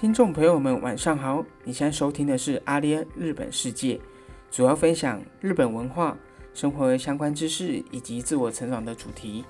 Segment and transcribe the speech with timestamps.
[0.00, 1.44] 听众朋友们，晚上好！
[1.62, 4.00] 你现在收听的是阿联日本世界，
[4.50, 6.16] 主要分享日本文化、
[6.54, 9.44] 生活相关知识以及自我成长的主题。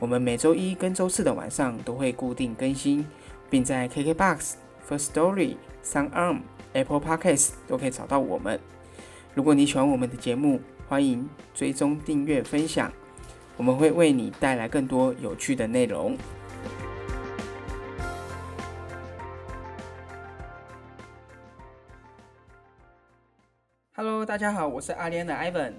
[0.00, 3.06] 我们每周一跟周四的晚上都会固定更新，
[3.48, 4.54] 并在 KKBOX、
[4.88, 6.40] First Story、SoundArm、
[6.72, 8.58] Apple Podcasts 都可以找到我们。
[9.36, 12.90] 如果你喜欢我们的节目，欢迎追踪、订阅、分享，
[13.56, 16.18] 我们会为你带来更多有趣的内容。
[24.30, 25.72] 大家好，我是阿莲的 Ivan。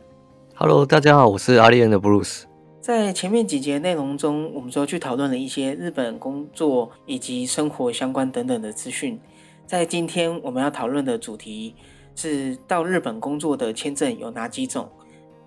[0.55, 2.43] Hello，大家好，我是阿利恩的 Bruce。
[2.81, 9.17] 在前面几节内容中，我们都去讨论了一些日本工作以及生活相关等等的资讯。
[9.65, 11.73] 在今天我们要讨论的主题
[12.13, 14.89] 是到日本工作的签证有哪几种？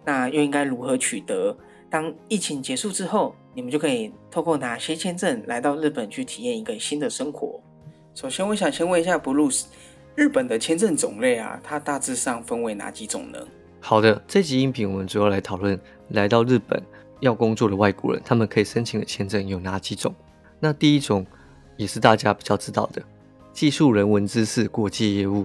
[0.06, 1.54] 那又应该如何取得？
[1.90, 7.60] 当疫情结束之后，你们就可以透过哪些签证来到日本去体验一个新的生活？
[8.14, 9.64] 首先，我想先问一下 Bruce，
[10.16, 13.38] 日本的签证种类啊，它大致上分为哪几种呢？
[13.80, 15.78] 好的，这集音频我们主要来讨论
[16.10, 16.80] 来到日本
[17.18, 20.14] 要工作的外国人，他们可以申请的签证有哪几种？
[20.60, 21.26] 那第一种
[21.76, 23.02] 也是大家比较知道的，
[23.52, 25.44] 技术人文知识国际业务，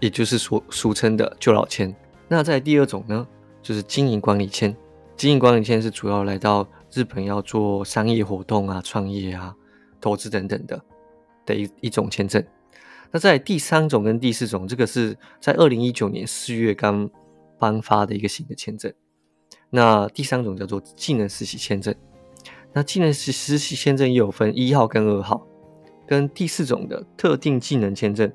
[0.00, 1.94] 也就是所俗称的旧老签。
[2.28, 3.26] 那在第二种呢，
[3.62, 4.76] 就是经营管理签。
[5.16, 9.54] 经营管理签是主要来到日本要做商业活动啊、创业啊、
[9.98, 10.80] 投资等等的
[11.46, 12.44] 的一一种签证。
[13.12, 17.10] 那在第三种跟第四种，这个是在二零一九年四月刚
[17.58, 18.92] 颁发的一个新的签证。
[19.68, 21.94] 那第三种叫做技能实习签证。
[22.72, 25.44] 那技能实实习签证也有分一号跟二号，
[26.06, 28.32] 跟第四种的特定技能签证。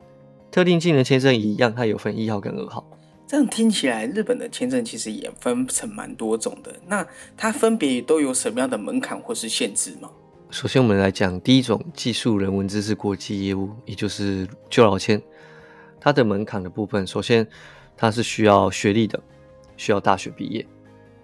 [0.51, 2.85] 特定技能签证一样，它有分一号跟二号。
[3.27, 6.73] 这样听起来，日本的签证其实也分成蛮多种的。
[6.87, 10.09] 那它分别都有什么样的门槛或是限制吗？
[10.51, 15.21] 首先，我们来讲第一种技术人文知识国际业务，也就是就劳签。
[15.99, 17.45] 它的门槛的部分，首先
[17.97, 19.21] 它是需要学历的，
[19.75, 20.65] 需要大学毕业。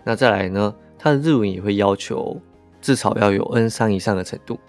[0.04, 2.42] 那再来呢，它的日文也会要求
[2.82, 4.60] 至少要有 N 三以上的程度。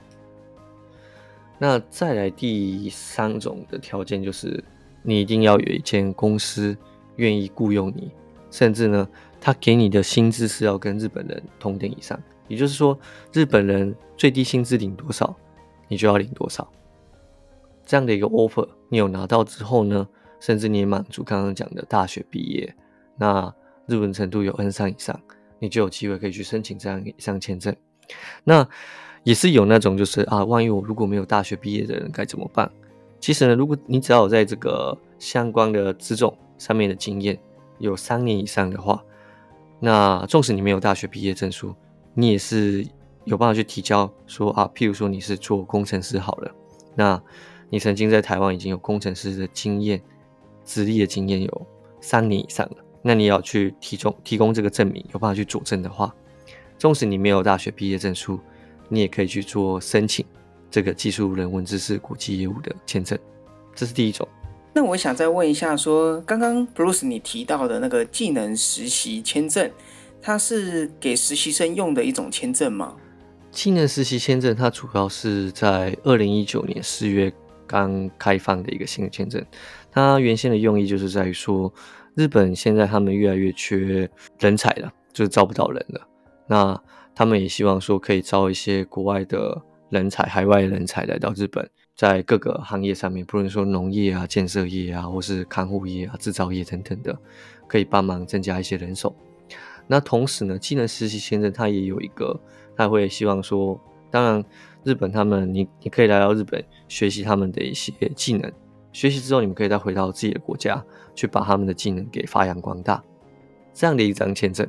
[1.59, 4.63] 那再来第三种的条件就是，
[5.03, 6.77] 你一定要有一间公司
[7.17, 8.13] 愿意雇佣你，
[8.51, 9.09] 甚至呢，
[9.41, 12.21] 他给你的薪资是要跟日本人同等以上。
[12.49, 12.99] 也就是说，
[13.33, 15.35] 日本人最低薪资领多少，
[15.89, 16.67] 你就要领多少。
[17.85, 20.07] 这样的一个 offer，你有拿到之后呢，
[20.41, 22.75] 甚至你也满足刚刚讲的大学毕业，
[23.17, 23.53] 那
[23.87, 25.19] 日文程度有 N 三以上，
[25.59, 27.75] 你就有机会可以去申请这样一项签证。
[28.45, 28.67] 那
[29.25, 32.71] 也是有那种就是啊，万一我如果没有大学毕业的人该怎么办？
[33.21, 37.39] 其实呢，如果你只要有在这个相关的资种上面的经验
[37.79, 39.03] 有三年以上的话，
[39.81, 41.75] 那纵使你没有大学毕业证书，
[42.15, 42.87] 你也是
[43.25, 46.51] 有办法去提交说啊，譬如说你是做工程师好了，
[46.95, 47.23] 那
[47.71, 50.03] 你曾经在台湾已经有工程师的经验、
[50.65, 51.67] 资历的经验有
[52.01, 56.15] 三年以上了，那你要去提供提供这个证明，有办法去佐证的话，
[56.79, 58.39] 纵使你没有大学毕业证书，
[58.89, 60.27] 你也可以去做申请
[60.71, 63.19] 这个技术人文知识国际业务的签证，
[63.75, 64.29] 这是第一种。
[64.75, 69.71] 那我想再问一下说刚刚 Bruce 你提到的那个技能实习签证，
[70.23, 72.95] 它是给实习生用的一种签证吗？
[73.51, 77.31] 青年实习签证它主要是在二零一九年四月
[77.67, 79.45] 刚开放的一个新的签证，
[79.91, 81.71] 它原先的用意就是在于说，
[82.15, 86.01] 日本现在他们越来越缺人才了，就是招不到人了。
[86.47, 86.81] 那
[87.15, 97.19] 他们也希望说可以招一些国外的人才、海外人才来到日本，在各个行业上面，不论说农业啊、建设业啊，或是看护业啊、制造业等等的，
[97.67, 99.15] 可以帮忙增加一些人手。
[99.87, 102.39] 那同时呢，技能实习签证它也有一个，
[102.77, 103.79] 它会希望说，
[104.11, 104.45] 当然
[104.85, 108.51] 日本他们你你可以来到日本学习他们的一些技能，
[108.93, 110.83] 学习之后你们可以再回到自己的国家
[111.15, 113.03] 去把他们的技能给发扬光大，
[113.75, 114.67] 这样的一张签证。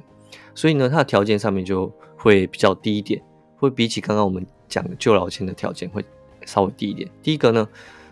[0.55, 3.21] 所以呢，它的条件上面就会比较低一点，
[3.57, 6.03] 会比起刚刚我们讲的就老签的条件会
[6.45, 7.09] 稍微低一点。
[7.21, 7.67] 第一个呢，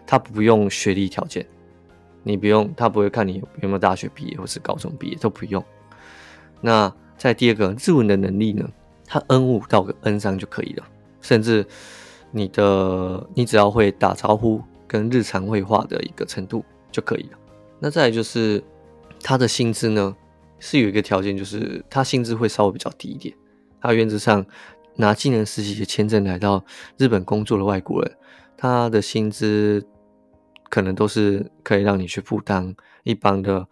[0.05, 1.45] 它不用学历条件，
[2.23, 5.63] 你不用，他不会看你有没有大学毕业或是高中毕业都不用。
[6.61, 8.67] 那在第二个日文的能力呢，
[9.05, 10.83] 它 N 五到个 N 三就可以了，
[11.21, 11.65] 甚至
[12.31, 17.37] 你的你只要会打招呼跟日常会话的一个程度就可以了。
[17.79, 18.63] 那再来就是
[19.21, 20.15] 它的薪资呢，
[20.59, 23.35] 是有一个条件，就是它薪资会稍微比较低一点。
[23.81, 24.45] 它原则上
[24.95, 26.63] 拿技能实习的签证来到
[26.97, 28.17] 日本工作的外国人，
[28.55, 29.83] 他的薪资
[30.69, 33.67] 可能都是可以让你去负担一般的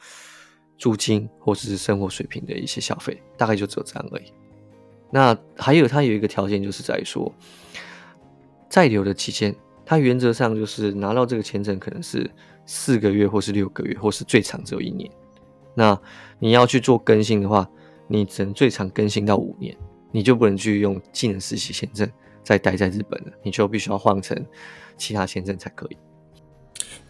[0.80, 4.34] 租金或者是生活水平的一些消费，大概就只有这样而已。
[5.12, 7.32] 那还有它有一个条件，就是在说
[8.70, 9.54] 在留的期间，
[9.86, 12.30] 它原则上就是拿到这个签证可能是
[12.66, 15.10] 四个月，或是六个月，或是最长只有一年。
[15.76, 16.00] 那
[16.40, 17.70] 你要去做更新的话，
[18.08, 19.76] 你只能最长更新到五年，
[20.12, 22.10] 你就不能去用技能实习签证
[22.44, 24.46] 再待在日本了，你就必须要换成
[24.96, 25.98] 其他签证才可以。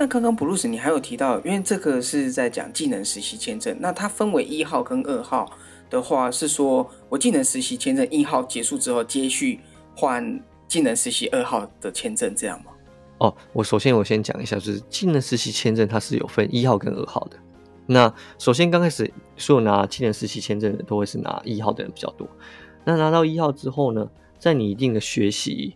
[0.02, 5.52] 那刚刚布鲁斯你还有提到，因为这个是在讲技能实习签证，那它分为一号跟二号
[5.90, 9.60] 的话，是说我技能实习签证一号结束之后，接续
[9.94, 12.72] 换技能实习二号的签证，这样吗？
[13.18, 17.38] 哦，我首先我先讲一下，就是技能实习签证它是有分一号跟二号的。
[17.86, 22.26] 那首先刚开始所有拿技能实习签证的都会是拿一号的人比较多。
[22.86, 25.76] 那拿到一号之后呢，在你一定的学习，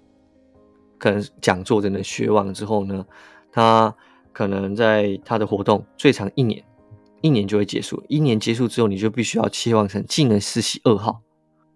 [0.97, 3.05] 可能讲座等等学完之后呢，
[3.51, 3.93] 他
[4.33, 6.61] 可能在他的活动最长一年，
[7.21, 8.03] 一年就会结束。
[8.09, 11.21] 一年结束之后，你就必须要切换成技能实习二号，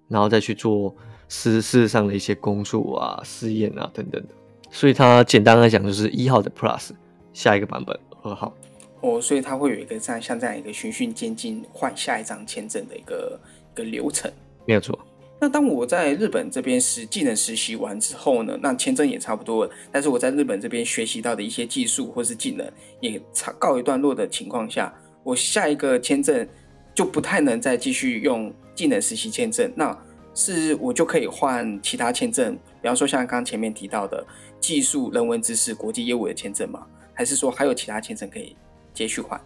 [0.09, 0.93] 然后再去做
[1.29, 4.29] 实事上的一些工作啊、试验啊等等的。
[4.69, 6.89] 所以它简单来讲就是一号的 Plus，
[7.31, 8.53] 下一个版本二号。
[9.01, 13.39] 哦，所以它会有一个这样像这样一个循序渐进换下一张签证的一个
[13.73, 14.29] 一个流程。
[14.65, 14.97] 没有错。
[15.39, 19.71] 那当我在日本这边实技能实习完之后呢，那签证也差不多了。
[19.91, 22.67] 但是我在日本这边学习到的一些技术或是技能
[22.99, 24.91] 也差告一段落的情况下，
[25.23, 26.47] 我下一个签证
[26.95, 29.71] 就不太能再继续用技能实习签证。
[29.75, 29.95] 那
[30.33, 34.25] 是我就可以换其他签证，比方说像刚前面提到的
[34.59, 36.85] 技术、人文知识、国际业务的签证吗？
[37.13, 38.55] 还是说还有其他签证可以
[38.93, 39.39] 接续换？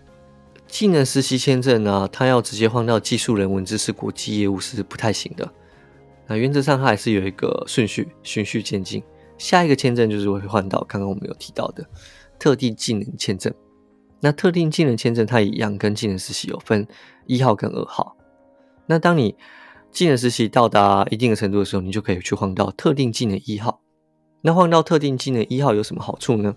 [0.67, 5.53] 技能实习签证呢，它要直接换到技术、人文知识、国际业务是不太行的。
[6.31, 9.03] 那原则上它还是有一个顺序，循序渐进。
[9.37, 11.85] 下一个签证就是会换到刚刚我们有提到的
[12.39, 13.53] 特定技能签证。
[14.21, 16.87] 那特定技能签证它一样跟技能实习有分
[17.25, 18.15] 一号跟二号。
[18.85, 19.35] 那当你
[19.91, 23.81] 技能实习到达一定的程度的时候，你就可以去换到特定技能一号。
[24.39, 26.55] 那换到特定技能一号有什么好处呢？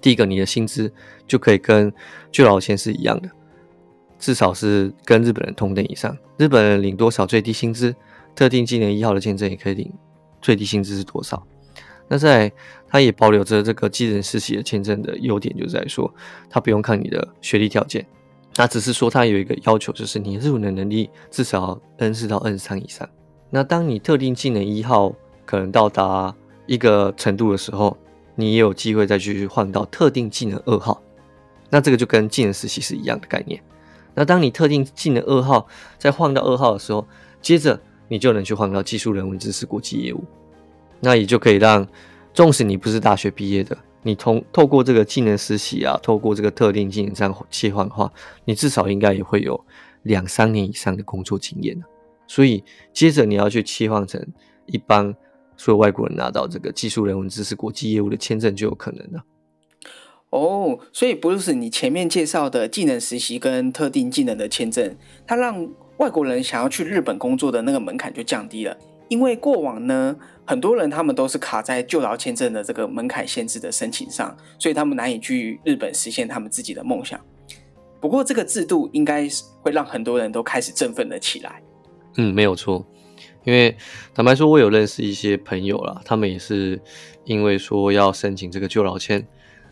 [0.00, 0.90] 第一个，你的薪资
[1.26, 1.92] 就可以跟
[2.30, 3.28] 就劳签是一样的，
[4.18, 6.16] 至少是跟日本人同等以上。
[6.38, 7.94] 日本人领多少最低薪资？
[8.34, 9.92] 特定技能一号的签证也可以领
[10.40, 11.42] 最低薪资是多少？
[12.08, 12.52] 那在
[12.88, 16.12] 它也保留着这个技能实习的签证的优点，就在说
[16.50, 18.06] 它不用看你的学历条件，
[18.56, 23.08] 那只是说它有一个要求，就是你日文能力至少 N 四到 N 三以上。
[23.48, 25.14] 那当你特定技能一号
[25.46, 26.34] 可能到达
[26.66, 27.96] 一个程度的时候，
[28.34, 31.00] 你也有机会再去换到特定技能二号。
[31.70, 33.62] 那这个就跟技能实习是一样的概念。
[34.14, 35.66] 那当你特定技能二号
[35.98, 37.06] 再换到二号的时候，
[37.40, 37.80] 接着
[38.12, 40.22] 你就能去换到技术、人文知识、国际业务，
[41.00, 41.88] 那也就可以让，
[42.34, 48.12] 纵使你不是大学毕业的，你通透过这个技能实习啊，透过这个特定技能这样切换的话，
[48.44, 49.58] 你至少应该也会有
[50.02, 51.74] 两三年以上的工作经验
[52.26, 52.62] 所以
[52.92, 54.22] 接着你要去切换成
[54.66, 55.16] 一般
[55.56, 59.24] 所有外国人拿到这个技术、人文知识、国际业务的签证就有可能了。
[60.28, 64.94] 哦，所以不是你前面介绍的技能实习跟特定技能的签证，
[65.26, 65.66] 它让。
[66.02, 68.76] 外国人想要去日本工作的那个门槛就降低了，
[69.06, 77.20] 因为过往呢，很多人他们都是卡在就劳签证的这个门槛限制的申请上，所以他们难以去日本实现他们自己的梦想。
[78.00, 81.62] 不过这个制度应该是会让很多人都开始振奋了起来。
[82.16, 82.84] 嗯，没有错，
[83.44, 83.76] 因为
[84.12, 86.80] 坦白说，我有认识一些朋友啦，他们也是
[87.22, 89.24] 因为说要申请这个就劳签，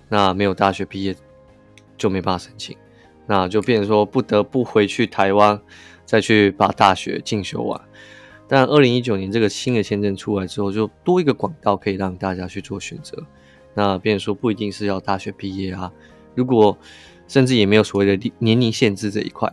[0.08, 1.12] 那没有大学毕业
[1.98, 2.76] 就没办法申请，
[3.26, 5.60] 那就变成说不得不回去台湾。
[6.10, 7.80] 再去把大学进修完，
[8.48, 13.16] 但二零一九年这个新的签证出来之后，就多一个管道可以让大家去做选择。
[13.74, 15.92] 那变说不一定是要大学毕业啊，
[16.34, 16.76] 如果
[17.28, 19.52] 甚至也没有所谓的年龄限制这一块。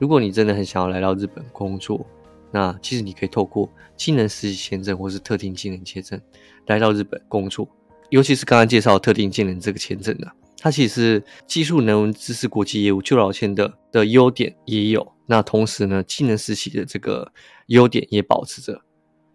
[0.00, 2.04] 如果你真的很想要来到日本工作，
[2.50, 6.20] 那其实你可以透过技能实习签证或是特定技能签证
[6.66, 7.68] 来到日本工作，
[8.10, 10.34] 尤其是刚刚介绍特定技能这个签证啊。
[10.62, 17.32] 它其实技术、能文、知识、国际业务、就老签的的优点也有，那同时呢，技能实习的这个
[17.66, 18.80] 优点也保持着，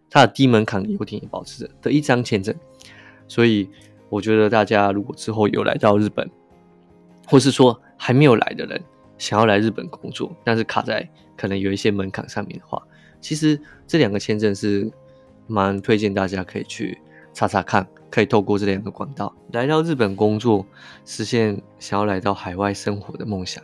[0.09, 2.55] 它的低门槛优点也保持着的一张签证。
[3.27, 3.69] 所以
[4.07, 6.31] 我觉得大家如果之后有来到日本，
[7.27, 8.81] 或是说还没有来的人
[9.17, 11.05] 想要来日本工作，但是卡在
[11.35, 12.81] 可能有一些门槛上面的话，
[13.19, 14.89] 其实这两个签证是
[15.45, 16.97] 蛮推荐大家可以去。
[17.37, 20.65] 查查看，可以透过这两个管道来到日本工作，
[21.05, 23.63] 实现想要来到海外生活的梦想。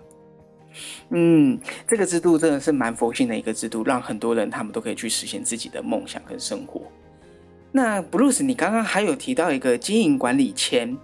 [1.09, 6.83] 嗯，这个制度真的是蛮佛性的一个制度，让很多人他们都可以去实现自己的梦想跟生活。
[7.71, 10.95] 那 Bruce，你刚刚还有提到一个经营管理签，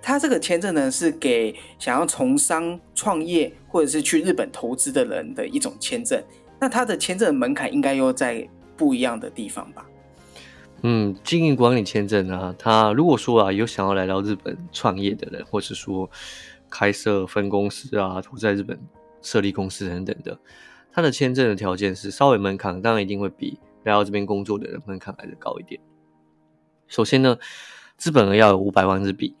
[0.00, 6.18] 它这个签证呢是给想要从商创业或者是去日本投资的人的一种签证。
[6.58, 8.48] 那它的签证门槛应该又在
[8.78, 9.84] 不一样的地方吧？
[10.82, 16.08] 嗯，经营管理签证啊，他如果说啊有想要来到日本创业的人，或是说
[16.70, 18.78] 开设分公司啊，或在日本
[19.20, 20.38] 设立公司等等的，
[20.92, 25.80] 他的签证的条件是稍微门槛，当然一定会比来到这边工作的人门槛来的高一点。
[26.86, 27.36] 首先呢，
[27.96, 29.34] 资本额要有五百万日币，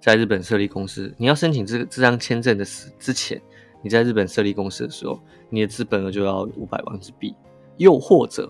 [0.00, 3.42] 在日本设立公司，你要申请这这张签证的时之前，
[3.82, 7.34] 你在日本设立公司的时候，你的资本额就要五百万日币，
[7.76, 8.48] 又或者。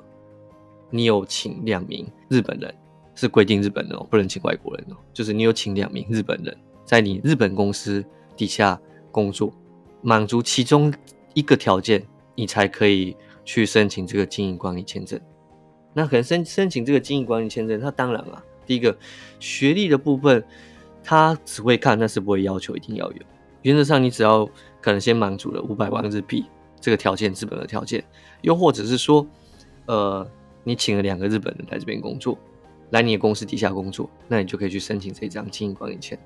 [0.90, 2.74] 你有请两名日本人，
[3.14, 4.96] 是规定日本人哦，不能请外国人哦。
[5.12, 8.04] 就是你有请两名日本人，在你日本公司
[8.36, 8.80] 底下
[9.12, 9.52] 工作，
[10.02, 10.92] 满足其中
[11.34, 12.02] 一个条件，
[12.34, 15.20] 你才可以去申请这个经营管理签证。
[15.94, 18.96] 那可能申申请这个经营管理签证，它当然啊，第一个
[19.38, 20.44] 学历的部分，
[21.02, 23.18] 它只会看，但是不会要求一定要有。
[23.62, 24.44] 原则上，你只要
[24.80, 26.44] 可能先满足了五百万日币
[26.80, 28.02] 这个条件，资本的条件，
[28.42, 29.26] 又或者是说，
[29.86, 30.26] 呃。
[30.64, 32.38] 你请了两个日本人来这边工作，
[32.90, 36.18] 来你的公司底下工作，那你就可以去申请这张经营管理签。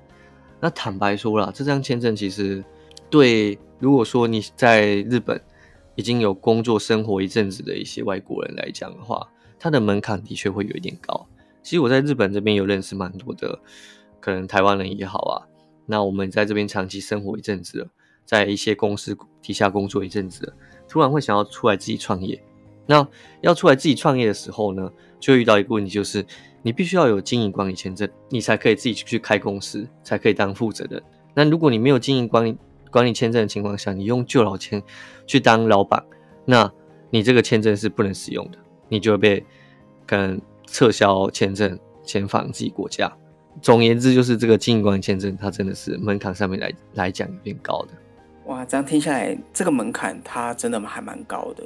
[0.59, 2.63] 那坦白说了，这张签证其实
[3.09, 5.39] 对如果说你在日本
[5.95, 9.27] 已经有工作生活一阵子的一些外国人来讲的话，
[9.59, 11.27] 它的门槛的确会有一点高。
[11.61, 13.59] 其实我在日本这边有认识蛮多的，
[14.19, 15.47] 可能台湾人也好啊，
[15.85, 17.87] 那我们在这边长期生活一阵子了，
[18.25, 20.53] 在一些公司底下工作一阵子了，
[20.87, 22.41] 突然会想要出来自己创业。
[22.85, 23.07] 那
[23.41, 26.25] 要出来自己创业的时候呢，就遇到一个问题，就是
[26.61, 31.01] 你必须要有经营管理签证，你才可以自己去开公司，才可以当负责人。
[31.33, 32.57] 那如果你没有经营管理
[32.91, 34.81] 管理签证的情况下，你用旧老签
[35.27, 36.03] 去当老板，
[36.45, 36.71] 那
[37.09, 39.45] 你这个签证是不能使用的，你就会被
[40.05, 43.11] 可能撤销签证，遣返自己国家。
[43.61, 47.89] 总而言之，就是这个经营管理签证，它真的是门槛上面来来讲有点高的。
[48.45, 51.63] 哇，这样听下来，这个门槛它真的还蛮高的。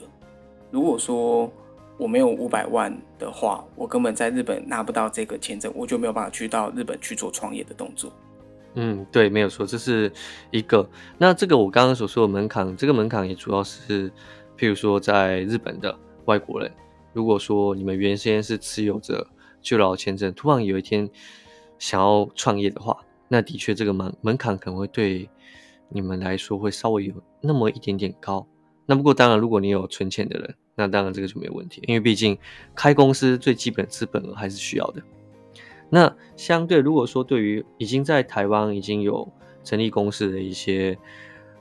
[0.71, 1.51] 如果说
[1.97, 8.11] 我没有五百万的话，我根本在日本拿不到这个签证，我就没有办法去到日本去做创业的动作。
[8.75, 10.11] 嗯，对，没有错，这是
[10.51, 10.87] 一个。
[11.17, 14.09] 那这个我刚刚所说的门槛，这个门槛也主要是，
[14.57, 16.71] 譬如说在日本的外国人，
[17.11, 19.27] 如果说你们原先是持有着
[19.59, 21.09] 就劳签证，突然有一天
[21.79, 22.95] 想要创业的话，
[23.27, 25.27] 那的确这个门门槛可能会对
[25.89, 28.47] 你们来说会稍微有那么一点点高。
[28.89, 32.35] 那不过当然，如果你有存钱的人，那当然这个就没有问题，因为毕竟
[32.73, 35.03] 开公司最基本的资本额还是需要的。
[35.91, 39.31] 那相对如果说对于已经在台湾已经有
[39.63, 40.97] 成立公司的一些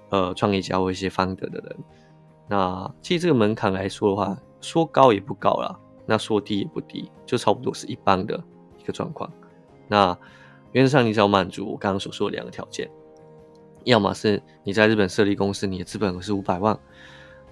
[0.08, 1.76] 呃创业家或一些方德的人，
[2.48, 8.42] 那其实这个门槛来说的话，说高也不高啦，那说低也不低，就差不多是一般的
[8.78, 9.30] 一个状况。
[9.86, 10.16] 那
[10.72, 12.90] 原则上你只要满足我刚刚所说的两个条件，
[13.84, 16.78] 要么是你在日本设立公司，你的资本额是五百万。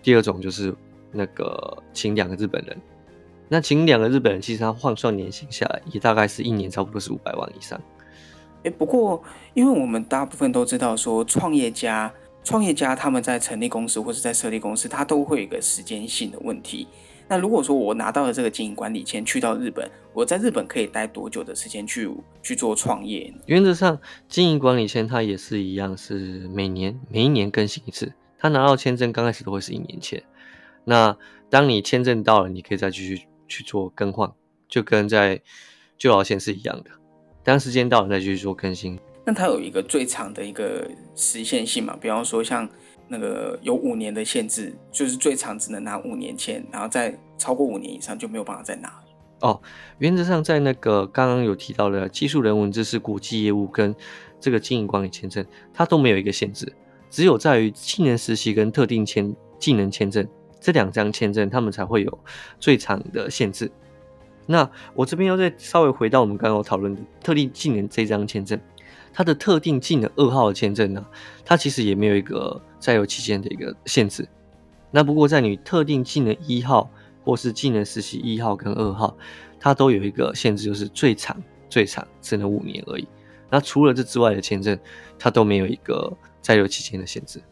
[0.02, 0.74] 第二种就是
[1.10, 2.76] 那个请两个日本人，
[3.48, 7.80] 那请两个日本人，其实他换算年薪下来，也大概是一年差不多是五百万以上。
[8.64, 9.22] 哎，不过
[9.54, 12.12] 因为我们大部分都知道说，创业家
[12.44, 16.86] 创业家他们在成立公司或者在设立公司，他都会有一个时间性的问题。
[17.28, 22.08] 那如果说我拿到了这个经营管理签，去到日本，我在日本可以待多久的时间去
[22.42, 23.32] 去做创业？
[23.46, 28.12] 原则上，经营管理签它也是一样，是每年每一年更新一次。
[28.38, 30.22] 他拿到签证刚开始都会是一年前，
[30.84, 31.16] 那
[31.50, 34.30] 当你签证到了，你可以再继续去做更换，
[34.68, 35.40] 就跟在
[35.98, 36.90] 旧劳签是一样的。
[37.42, 38.98] 当时间到了再继续做更新。
[39.24, 41.96] 那它有一个最长的一个实现性嘛？
[42.00, 42.68] 比方说像
[43.08, 48.92] 那个有五年的限制，就是最长只能拿五年签，然后再超过五年以上就没有办法再拿。
[49.40, 49.60] 哦，
[49.98, 53.94] 原则上在那个刚刚有提到的技术人文知识、国际业务跟
[54.40, 55.44] 这个经营管理签证，
[55.74, 56.72] 它都没有一个限制。
[57.10, 60.26] 只有在于技能实习跟特定签技能签证
[60.58, 62.18] 这两张签证，他们才会有
[62.58, 63.70] 最长的限制。
[64.46, 68.58] 那我这边要再稍微回到我们刚刚讨论的特定技能这张签证，
[69.12, 71.06] 它的特定技能二号的签证呢，
[71.44, 74.28] 它其实也没有一个在有期间的一个限制。
[74.92, 76.88] 那不过在你特定技能一号
[77.24, 79.16] 或是技能实习一号跟二号，
[79.58, 81.36] 它都有一个限制，就是最长
[81.68, 83.08] 最长只能五年而已。
[83.50, 84.78] 那除了这之外的签证，
[85.18, 86.16] 它都没有一个。
[86.42, 87.42] 在留期间的限制，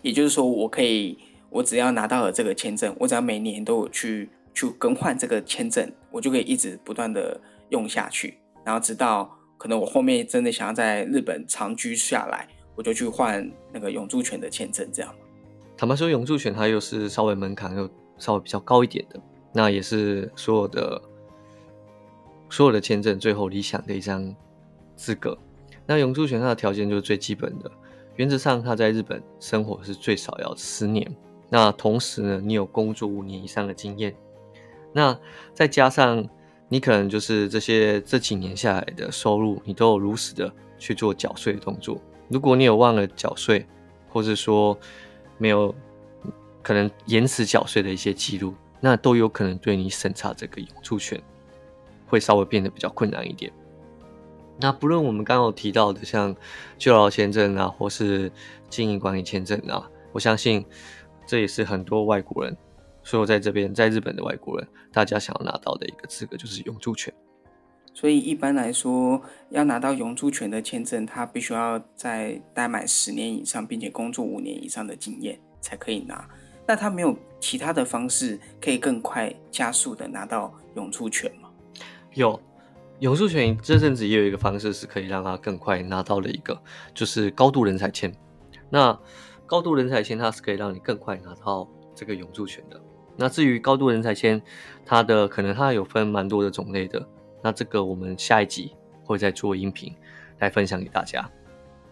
[0.00, 1.18] 也就是说，我可以，
[1.50, 7.38] 我只要拿到了这个签证，我只要每年都有去去更换这个签证，我就可以一直不断的
[7.68, 12.48] 用下去，然后直到可能我后面真的想要在日本长居下来，
[12.78, 15.12] 我就去换那个永住权的签证，这样
[15.76, 19.20] 坦白说，永住权它又是稍微门槛又稍微比较高一点的，
[19.52, 21.02] 那也是所有的
[22.48, 24.32] 所有的签证最后理想的一张
[24.94, 25.36] 资格。
[25.86, 27.68] 那永住权它的条件就是最基本的。
[28.14, 31.08] 原则上，他在日本生活是最少要十年。
[31.48, 34.14] 那同时呢，你有工作五年以上的经验。
[34.92, 35.18] 那
[35.52, 36.28] 再加上
[36.68, 42.00] 你可能就是这些这几年下来的收入，你都有如实的去做缴税的动作。
[42.28, 43.66] 如果你有忘了缴税，
[44.08, 44.78] 或者说
[45.38, 45.74] 没有
[46.62, 51.20] 可能延迟缴税的一些记录，那都有可能对你审查这个永住权
[52.06, 53.52] 会稍微变得比较困难一点。
[54.60, 56.34] 那不论我们刚刚有提到的，像
[56.76, 58.30] 就劳签证啊，或是
[58.68, 60.64] 经营管理签证啊，我相信
[61.26, 62.56] 这也是很多外国人，
[63.02, 67.14] 所有在这边在日本的外国人，大家想要拿到的一个资格，就是永住权。
[67.98, 76.24] 所以一般来说，要拿到永住权的签证，他必须要在待满十年以上，并且工作五年以上的经验才可以拿。
[76.64, 81.48] 那他没有其他的方式可以更快加速的拿到永住权吗？
[82.14, 82.40] 有。
[83.00, 86.56] 永住权这阵子也有一个方式是可以让他更快拿到的一个，
[86.94, 88.14] 就是高度人才签。
[88.70, 88.96] 那
[89.44, 92.80] 高度人才签它是可以让你更快拿到这个永住权的。
[93.16, 94.40] 那至于高度人才签，
[94.86, 97.04] 它的可能它有分蛮多的种类的。
[97.42, 98.72] 那这个我们下一集
[99.04, 99.94] 会再做音频
[100.38, 101.28] 来分享给大家。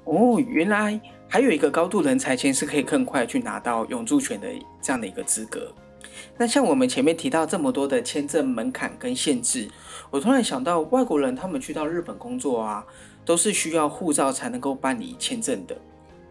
[0.04, 4.48] 哦，原来还有一个高度人才签是可以更快去拿到永住权的
[4.80, 5.72] 这样的一个资格。
[6.38, 9.68] 那像我们前面提到这么多的签证门槛跟限制，
[10.10, 12.86] 我突然想到，外国人他们去到日本工作啊，
[13.24, 15.76] 都是需要护照才能够办理签证的。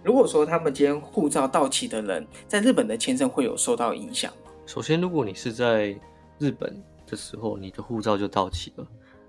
[0.02, 4.52] 如果说他们今天护照到期的人，在日本的签证会有受到影响吗？
[4.66, 5.96] 首先，如果你是在
[6.40, 8.88] 日本的时候，你的护照就到期了，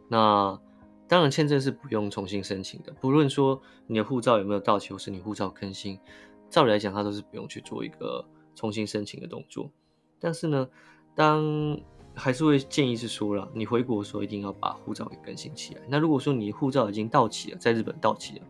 [0.09, 0.59] 那
[1.09, 2.93] 当然签证是不用重新申请的。
[3.01, 5.99] 不论说你的护照有没有到期，或是你护照更新，
[6.51, 9.71] 照理来讲，它都是不用去做一个重新申请的动作。
[10.19, 10.69] 但是呢，
[11.15, 11.79] 当
[12.15, 15.83] 还是会建议是说了，你回国的时候一定要把护照给更新起来。
[15.89, 18.45] 那如果说你护照已经到期了，在日本到期了，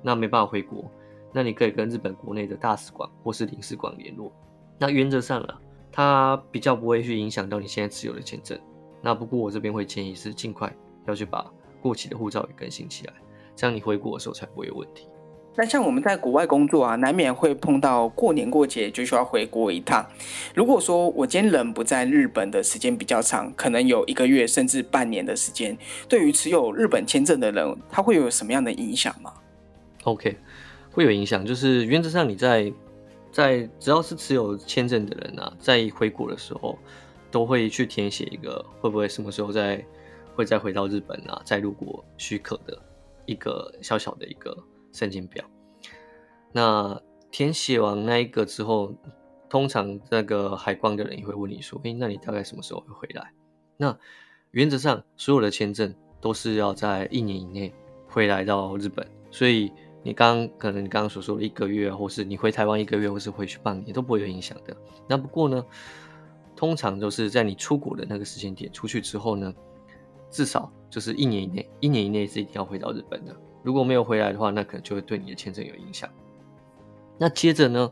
[0.00, 0.90] 那没办法回国，
[1.32, 4.32] 那你可以跟日本国内的大使馆或是领事馆联络。
[4.78, 5.60] 那原则上了，
[5.92, 8.58] 它比较不会去影响到你现在持有的签证。
[9.02, 10.74] 那不过我这边会建议是尽快
[11.06, 11.44] 要去把
[11.80, 13.12] 过期的护照也更新起来，
[13.56, 15.06] 这样你回国的时候才不会有问题。
[15.56, 20.06] 那像我们在国外工作啊，难免会碰到过年过节就需要回国一趟。
[20.54, 25.76] 如果说我今天人不在日本的时间比较长，可能有一个月甚至半年的时间，
[26.08, 29.34] 对于持有日本签证的人，他会有什么样的影响吗
[30.04, 30.36] ？OK，
[30.92, 32.72] 会有影响，就是原则上你在
[33.32, 36.78] 在只要是持有签证的人啊，在回国的时候，
[37.30, 39.84] 都会去填写一个会不会什么时候再
[40.34, 42.78] 会再回到日本啊，再入国许可的
[43.26, 44.56] 一个小小的一个。
[44.92, 45.44] 申请表，
[46.50, 48.92] 那填写完那一个之后，
[49.48, 53.32] 通常那个海关的人也会问你说：“诶，那你大概什么时候会回来？”
[53.78, 53.96] 那
[54.50, 57.72] 原则上，所有的签证都是要在一年以内
[58.08, 64.76] 回来到日本，所以你刚可能你刚刚所说的一个月，或是你回台湾一个月，或是回去半年，都不会有影响的。
[65.06, 65.64] 那不过呢，
[66.56, 69.54] 通常都是在你出国的那个时间点出去之后呢，
[70.30, 73.36] 至少就是一年以内，一年以内是一定要回到日本的。
[73.62, 76.08] 如果没有回来的话，那可能就会对你的签证有影响。
[77.18, 77.90] 那接着呢，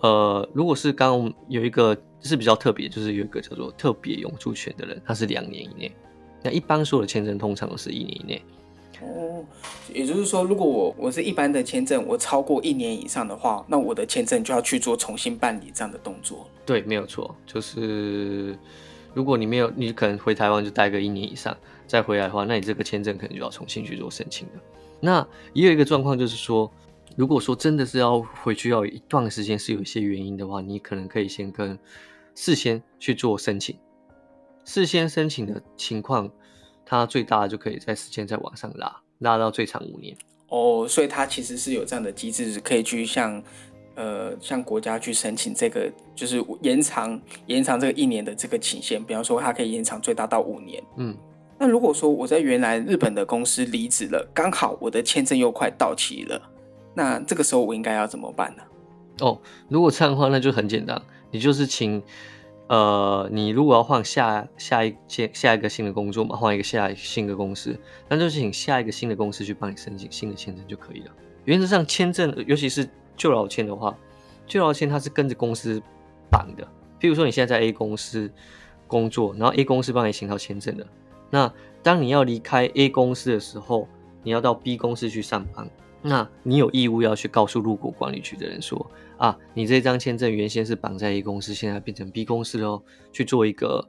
[0.00, 5.90] 呃，如果是刚刚有一个是比较特别，就是有一个叫做特别永住权的人，他是两年以内。
[6.42, 8.42] 那一般所有的签证通常都是一年以内。
[9.00, 9.44] 哦，
[9.94, 16.46] 也就是说，如果我我是一般的签证，我超过一年以上的话，那我的签证就要去做重新办理这样的动作。
[16.66, 18.58] 对，没有错，就是
[19.18, 21.56] 如果你没有，你可能回台湾就待个一年以上，
[21.88, 24.52] 再回来的话，那你这个签证可能就要重新去做申请的。
[25.00, 26.70] 那也有一个状况，就是说，
[27.16, 31.76] 如果说真的是要回去要一段时间，是有一些原因的话，你可能可以先跟
[32.36, 33.76] 事先去做申请。
[34.64, 36.30] 事先申请的情况，
[36.86, 40.16] 它最大就可以在时间再往上拉，拉到最长五年。
[40.46, 43.42] 哦，所以它其实是有这样的机制，可以去向
[43.98, 49.02] 呃向国家去申请这个，就是延长延长这个一年的这个期限。
[49.02, 50.80] 比方说，它可以延长最大到五年。
[50.96, 51.16] 嗯。
[51.60, 56.40] 那如果说我在原来日本的公司离职了，刚好我的签证又快到期了，
[56.94, 58.62] 那这个时候我应该要怎么办呢？
[59.26, 62.00] 哦，如果这样的话，那就很简单，你就是请，
[62.68, 67.76] 呃，你如果要换下下一件下一个新的工作嘛，换一个下新的公司，
[68.08, 71.10] 那就请下一个新的公司去帮你申请新的签证就可以了。
[71.44, 73.94] 原则上，签证尤其是旧老签的话，
[74.46, 75.82] 旧老签它是跟着公司
[76.30, 76.66] 绑的。
[76.98, 78.30] 譬如说你现在在 A 公司
[78.86, 80.86] 工作，然后 A 公司帮你申到签证的。
[81.28, 81.52] 那
[81.82, 83.86] 当你要离开 A 公司的时候，
[84.22, 85.68] 你要到 B 公司去上班，
[86.00, 93.86] 那你有义务要去告诉入国管理局的人说啊，你这张签证原先是绑在 A 公司，现在变成 B 公司了，去做一个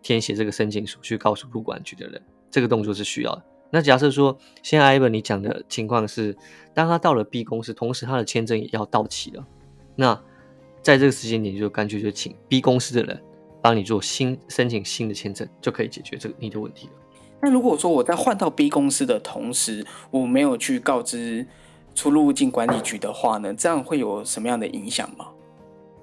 [0.00, 3.42] 填写这个申请书，去告诉入管局的人，这个动作是需要的。
[3.70, 6.36] 那假设说，现在 Ivan 你讲的情况是，
[6.74, 9.46] 当他到了 B 公司，同时他的签证也要到期了，
[9.94, 10.20] 那
[10.82, 13.22] 在这个时间点就干脆就请 B 公司的人。
[13.62, 16.92] 帮你做新申请新的签证，就可以解决这个你的问题了。
[17.42, 21.44] 那如果说我在换到 B 公司的同时，我没有去告知
[21.92, 25.26] 出入境管理局的话呢，这样会有什么样的影响吗？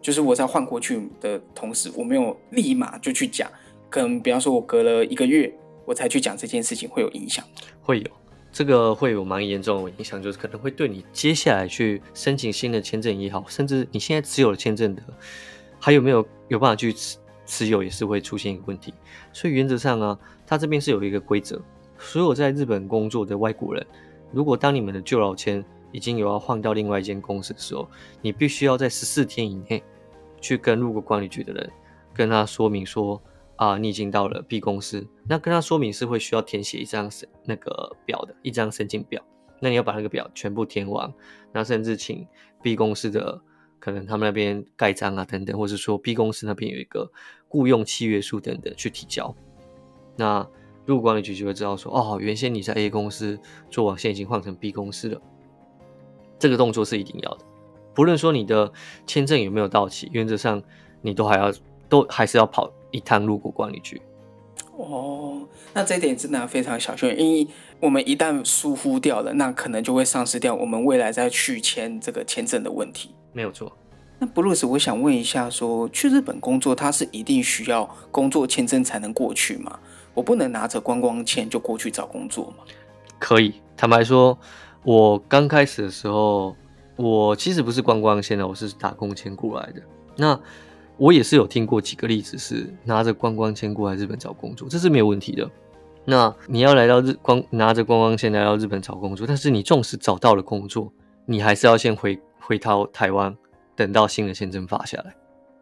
[0.01, 3.49] 就是我在换过去的同时，我没有立马就去讲，
[3.89, 5.53] 可能比方说我隔了一个月
[5.85, 7.45] 我才去讲这件事情，会有影响？
[7.81, 8.07] 会有，
[8.51, 15.03] 这个会有蛮严重的影响，就是可能会对你接下来去申请新的签证也好，甚至你现在持有的签证的，
[15.79, 18.93] 还有没有有办法去持持有，也是会出现一个问题。
[19.31, 21.61] 所以原则上啊，它这边是有一个规则，
[21.97, 23.85] 所有在日本工作的外国人，
[24.31, 27.89] 如果当你们的旧老签已经有要换到另外一间公司的时候，
[28.21, 29.81] 你必须要在十四天以内。
[30.43, 31.71] 去跟入国管理局的人
[32.13, 33.21] 跟他说明说
[33.55, 39.21] 啊，你已经到了 B 公司，那跟他说明是会需要填写一张申那个表的一张申请表，
[39.59, 41.13] 那你要把那个表全部填完，
[41.51, 42.27] 那甚至请
[42.61, 43.39] B 公司的
[43.79, 47.11] 可能他们那边盖章啊等等，或者说 B 公司那边有一个
[47.47, 49.35] 雇佣契约书等等去提交，
[50.17, 50.47] 那
[50.85, 53.39] 入管理局就会知道说哦，原先你在 A 公司
[53.69, 55.21] 做完，现在已经换成 B 公司了，
[56.39, 57.45] 这个动作是一定要的。
[57.93, 58.73] 不论说你的
[59.05, 60.61] 签证有没有到期，原则上
[61.01, 61.53] 你都还要
[61.87, 64.01] 都还是要跑一趟入股管理局。
[64.77, 65.41] 哦，
[65.73, 67.47] 那这一点真的非常小心，因为
[67.81, 73.13] 我们一旦疏忽掉了，那可能就会丧失掉我们未来再续签这个签证的问题。
[73.33, 73.69] 没有错。
[74.19, 79.77] 那布鲁斯，我想问一下，说去日本工作，他是一定需要工作签证才能过去吗？
[80.13, 82.63] 我不能拿着观光签就过去找工作吗？
[83.19, 83.55] 可以。
[83.75, 84.37] 坦白说，
[84.83, 86.55] 我刚开始的时候。
[86.95, 89.81] 我其实不是观光签的，我是打工签过来的。
[90.15, 90.39] 那
[91.03, 95.51] 我也是有听过几个例子，是拿着观光签过来日本找工作，这是没有问题的。
[96.05, 100.93] 那你要来到日光拿着观光签来到日本找工作，但是你纵使找到了工作，
[101.25, 103.35] 你还是要先回回到台湾，
[103.75, 105.13] 等到新的签证发下来。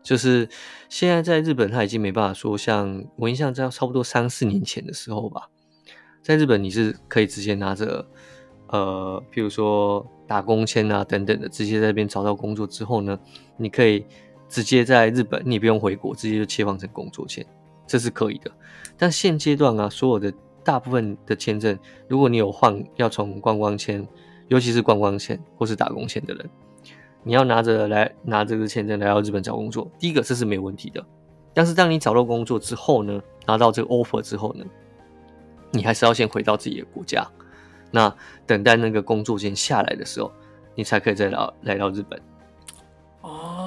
[0.03, 0.47] 就是
[0.89, 5.49] 现在在日本，他已经没办法说像我印象在差不多三四年前的时候吧，
[6.21, 8.05] 在日本你是可以直接拿着。
[8.67, 13.19] 呃，譬如说打工签啊等等的，直接在那边找到工作之后呢，
[13.57, 14.05] 你可以
[14.51, 17.43] 直接在日本，你不用回国，直接就切换成工作签，
[17.87, 18.51] 这是可以的。
[18.97, 24.05] 但现阶段啊，所有的大部分的签证，如果你有换要从观光签，
[24.49, 26.49] 尤其是观光签或是打工签的人，
[27.23, 31.01] 你要拿着来拿这个签证来到日本找工作，第一个这是没问题的。
[31.53, 34.65] 但是当你找到工作之后呢，拿到这个 offer 之后呢，
[35.71, 37.25] 你还是要先回到自己的国家。
[37.89, 38.13] 那
[38.45, 40.29] 等待那个工作签下来的时候，
[40.75, 42.21] 你才可以再来来到日本。
[43.21, 43.60] 哦，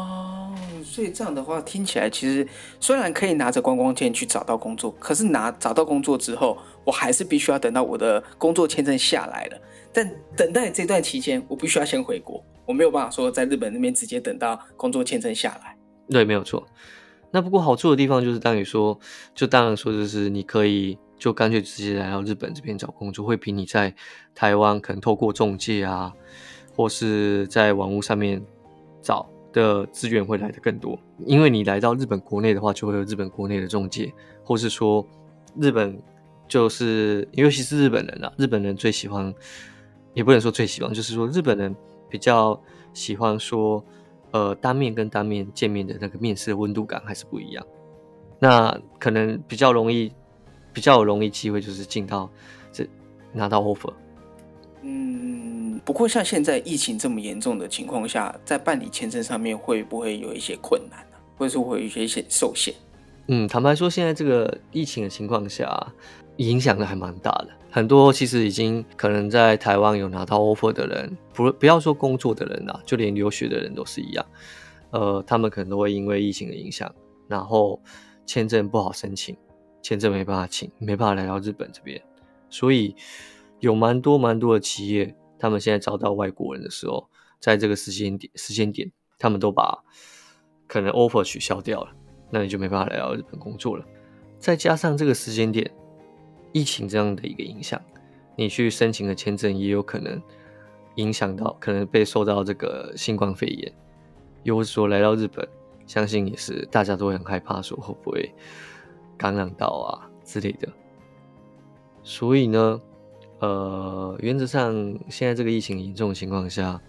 [0.95, 2.47] 所以这样的话听起来，其实
[2.79, 9.59] 虽然可以拿着观光签去找到工作，可是拿找到工作之后，我还是必须要等到我的工作签证下来了。
[9.93, 15.77] 但等待这段期间，我必须要先回国，我没有办法说在日本那边直接等到工作签证下来。
[16.09, 16.65] 对，没有错。
[17.33, 18.97] 那不过好处的地方就是，当你说，
[19.35, 20.97] 就当然说就是你可以。
[21.17, 23.95] 就干脆直接来到日本这边找工作，会比你在
[24.35, 26.13] 台湾可能透过中介啊，
[26.77, 28.43] 或是在网络上面
[29.01, 30.99] 找的资源会来的更多。
[31.25, 34.13] 因为你来到日本国内的话，就会有日本国内的中介，
[34.45, 35.03] 或是说
[35.59, 35.99] 日本
[36.47, 39.33] 就是尤其是日本人啊，日本人最喜欢，
[40.13, 41.75] 也不能说最喜欢，就是说日本人
[42.11, 42.61] 比较
[42.93, 43.83] 喜欢说，
[44.33, 47.67] 呃，当面跟当面见面的那个面试的温度感还是不一样，
[48.39, 50.13] 那可能比较容易。
[50.75, 52.29] 比较容易机会就是进到
[52.73, 52.85] 这
[53.33, 53.93] 拿到 offer。
[54.87, 61.17] 嗯，不过像现在疫情这么严重的情况下，在办理签证上面会不会有一些困难呢？
[61.37, 62.75] 或者说会有一些一些受限？
[63.29, 65.93] 嗯，坦白说，现在这个疫情的情况下，
[66.37, 67.49] 影响的还蛮大的。
[67.71, 74.25] 很多其实已经可能在台湾有拿到 offer 的人，不不要说工作的人啊，就连留学的人都是一样。
[74.91, 76.95] 呃，他们可能都会因为疫情的影响，
[77.27, 77.81] 然后
[78.27, 79.35] 签证不好申请。
[79.83, 82.01] 签证没办法请，没办法来到日本这边，
[82.49, 82.95] 所以
[83.65, 87.09] 有蛮多蛮多的企业，他们现在招到外国人的时候，
[87.41, 89.83] 在这个时间点时间点，他们都把
[90.67, 91.93] 可能 offer 取消掉了，
[92.31, 93.85] 那你就没办法来到日本工作了。
[94.39, 95.71] 再加上这个时间点，
[96.53, 97.81] 疫情这样的一个影响，
[98.37, 100.21] 你去申请的签证也有可能
[100.97, 103.73] 影响到，可能被受到这个新冠肺炎，
[104.43, 105.49] 又或者说来到日本，
[105.87, 108.35] 相信也是大家都很害怕，说会不会。
[109.17, 110.69] 感染到啊之类的，
[112.03, 112.81] 所以呢，
[113.45, 114.73] 呃，原则上
[115.11, 116.81] 现在这个疫情严重的情况下，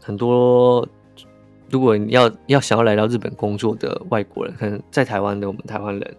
[0.00, 0.86] 很多
[1.68, 6.16] 如果你要要想要来到日本工作的外国人，可能在台湾的我们台湾人，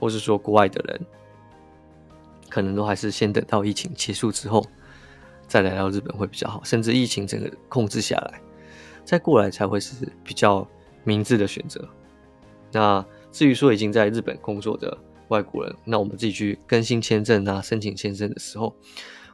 [0.00, 1.00] 或是说国外的人，
[2.48, 4.66] 可能都还是先等到疫情结束之后，
[5.46, 8.40] 再来到日本会比较好，甚至疫情整个控制下来，
[9.04, 10.66] 再过来才会是比较
[11.04, 11.88] 明智的选择。
[12.72, 13.04] 那。
[13.30, 14.96] 至于说已经在日本工作的
[15.28, 18.74] 外国人，那我们自己去更新签证啊、申请签证的时候，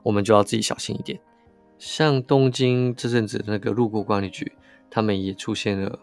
[0.03, 1.19] 我们就要自己小心一点。
[1.79, 4.53] 像东京这阵子那个入国管理局，
[4.91, 5.99] 他们也出现了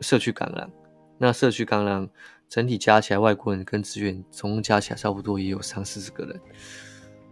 [0.00, 0.70] 社区感染。
[1.16, 2.08] 那社区感染
[2.48, 6.40] 整体加起来，外国人跟职员总共加起来差不多也有三四十个人。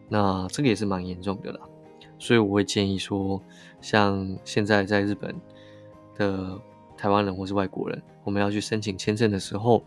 [0.08, 1.60] 那这个也是蛮严重的啦。
[2.18, 3.42] 所以我会建议说，
[3.80, 5.34] 像现在在日本
[6.16, 6.56] 的
[6.96, 9.82] 台湾人或是外国人，我们要去申请签证的时候，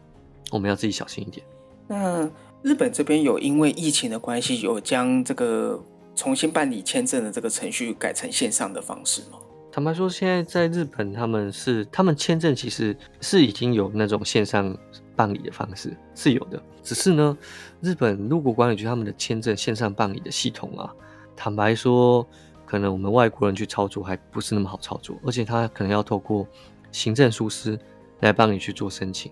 [0.52, 1.46] 我们要自己小心一点。
[1.88, 2.30] 那
[2.62, 5.80] 日本这边有因为疫情的关系，有将这个
[6.16, 9.38] 重新办理签证的这个程序改成线上的方式吗？
[9.72, 14.76] 坦白说，现在在日本，他们是他们签证其实是已经有那种线上
[15.18, 17.38] 办理的方式是有的，只是呢，
[17.82, 20.92] 日本入国管理局他们的签证线上办理的系统啊。
[21.36, 22.26] 坦白说，
[22.66, 26.48] 可能我们外国人去操作还不是那么好操作，而且他可能要透过
[26.94, 27.78] 行政疏失
[28.22, 29.30] 来帮你去做申请，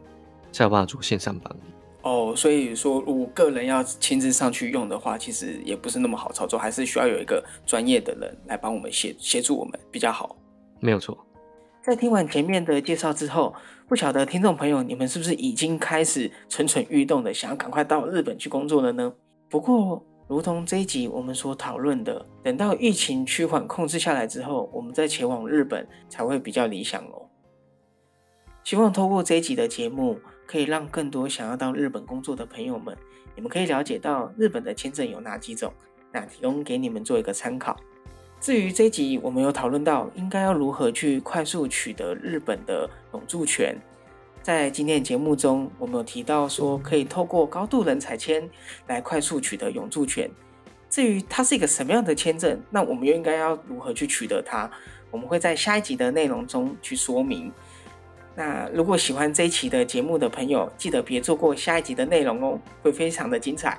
[0.52, 1.73] 才有办法做线上办理。
[2.04, 10.36] 哦，所以说，如果个人要亲自上去用的话，其实也不是那么好操作，还是需要有一个专业的人来帮我们协协助我们比较好。
[10.82, 11.18] 没有错。
[11.82, 13.56] 在听完前面的介绍之后，
[13.88, 19.14] 不晓得听众朋友你们是不是已经开始蠢蠢欲动的，想要赶快到日本去工作了呢？
[19.50, 27.30] 不过，如同这一集我们所讨论的，等到疫情趋缓控制下来之后，我们再前往日本才会比较理想哦。
[28.64, 32.96] 希望透过这一集的节目，可以让更多想要到日本工作的朋友们，
[33.36, 35.74] 你们可以了解到日本的签证有哪几种，
[36.12, 37.78] 那提供给你们做一个参考。
[38.40, 43.76] 至于这一集我们有讨论到应该要如何去快速取得日本的永住权。
[44.42, 48.50] 在今天的节目中，我们有提到说可以透过高度人才签
[48.88, 50.30] 来快速取得永住权。
[50.90, 54.70] 至于它是一个什么样的签证，那我们又应该要如何去取得它？
[55.10, 57.50] 我们会在下一集的内容中去说明。
[58.36, 63.78] 那如果喜欢这一期的节目的朋友，记得别错过下一集的内容哦，会非常的精彩。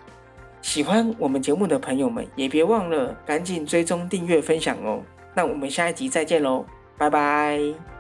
[0.62, 5.03] 喜欢我们节目的朋友们，也别忘了赶紧追踪、订阅、分享哦。
[5.35, 6.64] 那我们下一集再见喽，
[6.97, 7.94] 拜拜。